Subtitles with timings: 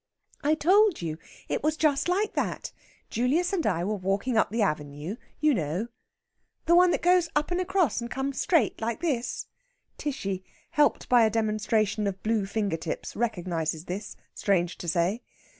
[0.43, 1.19] "I told you.
[1.47, 2.71] It was just like that.
[3.11, 5.89] Julius and I were walking up the avenue you know...."
[6.65, 9.45] "The one that goes up and across, and comes straight like this?"
[9.99, 15.21] Tishy, helped by a demonstration of blue finger tips, recognises this, strange to say.